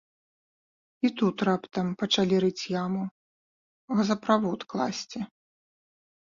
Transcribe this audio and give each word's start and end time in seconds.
І 1.07 1.11
тут 1.21 1.43
раптам 1.49 1.91
пачалі 2.01 2.35
рыць 2.45 2.67
яму, 2.83 3.03
газаправод 4.03 4.61
класці. 4.75 5.19